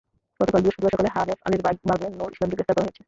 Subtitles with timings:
[0.39, 2.99] গতকাল বৃহস্পতিবার সকালে হানেফ আলীর ভাগনে নুর ইসলামকে গ্রেপ্তার করা হয়েছে।